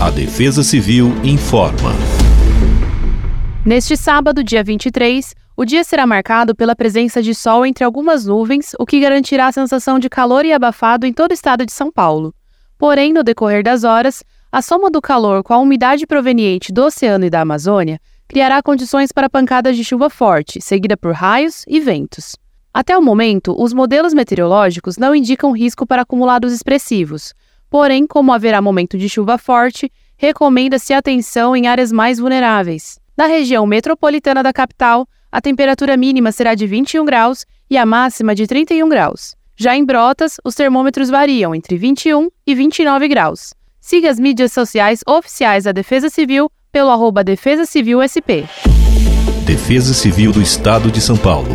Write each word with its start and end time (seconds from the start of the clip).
A 0.00 0.10
Defesa 0.10 0.62
Civil 0.64 1.14
informa. 1.22 1.92
Neste 3.64 3.96
sábado, 3.96 4.42
dia 4.42 4.62
23, 4.62 5.34
o 5.56 5.64
dia 5.64 5.84
será 5.84 6.04
marcado 6.04 6.54
pela 6.54 6.74
presença 6.74 7.22
de 7.22 7.32
sol 7.32 7.64
entre 7.64 7.84
algumas 7.84 8.26
nuvens, 8.26 8.72
o 8.78 8.84
que 8.84 8.98
garantirá 8.98 9.46
a 9.46 9.52
sensação 9.52 9.98
de 10.00 10.08
calor 10.08 10.44
e 10.44 10.52
abafado 10.52 11.06
em 11.06 11.12
todo 11.12 11.30
o 11.30 11.34
estado 11.34 11.64
de 11.64 11.72
São 11.72 11.92
Paulo. 11.92 12.34
Porém, 12.76 13.12
no 13.12 13.22
decorrer 13.22 13.62
das 13.62 13.84
horas, 13.84 14.24
a 14.50 14.60
soma 14.60 14.90
do 14.90 15.00
calor 15.00 15.44
com 15.44 15.54
a 15.54 15.58
umidade 15.58 16.06
proveniente 16.06 16.72
do 16.72 16.84
oceano 16.84 17.24
e 17.24 17.30
da 17.30 17.40
Amazônia 17.40 18.00
criará 18.28 18.60
condições 18.62 19.12
para 19.12 19.30
pancadas 19.30 19.76
de 19.76 19.84
chuva 19.84 20.10
forte, 20.10 20.60
seguida 20.60 20.96
por 20.96 21.12
raios 21.12 21.64
e 21.68 21.78
ventos. 21.78 22.34
Até 22.74 22.98
o 22.98 23.00
momento, 23.00 23.54
os 23.56 23.72
modelos 23.72 24.12
meteorológicos 24.12 24.98
não 24.98 25.14
indicam 25.14 25.52
risco 25.52 25.86
para 25.86 26.02
acumulados 26.02 26.52
expressivos. 26.52 27.32
Porém, 27.74 28.06
como 28.06 28.32
haverá 28.32 28.62
momento 28.62 28.96
de 28.96 29.08
chuva 29.08 29.36
forte, 29.36 29.90
recomenda-se 30.16 30.94
atenção 30.94 31.56
em 31.56 31.66
áreas 31.66 31.90
mais 31.90 32.20
vulneráveis. 32.20 33.00
Na 33.16 33.26
região 33.26 33.66
metropolitana 33.66 34.44
da 34.44 34.52
capital, 34.52 35.08
a 35.32 35.40
temperatura 35.40 35.96
mínima 35.96 36.30
será 36.30 36.54
de 36.54 36.68
21 36.68 37.04
graus 37.04 37.44
e 37.68 37.76
a 37.76 37.84
máxima 37.84 38.32
de 38.32 38.46
31 38.46 38.88
graus. 38.88 39.34
Já 39.56 39.74
em 39.74 39.84
Brotas, 39.84 40.36
os 40.44 40.54
termômetros 40.54 41.10
variam 41.10 41.52
entre 41.52 41.76
21 41.76 42.28
e 42.46 42.54
29 42.54 43.08
graus. 43.08 43.52
Siga 43.80 44.08
as 44.08 44.20
mídias 44.20 44.52
sociais 44.52 45.00
oficiais 45.04 45.64
da 45.64 45.72
Defesa 45.72 46.08
Civil 46.08 46.48
pelo 46.70 46.90
arroba 46.90 47.24
Defesa 47.24 47.66
Civil 47.66 47.98
SP. 48.06 48.46
Defesa 49.44 49.92
Civil 49.92 50.30
do 50.30 50.40
Estado 50.40 50.92
de 50.92 51.00
São 51.00 51.16
Paulo. 51.16 51.50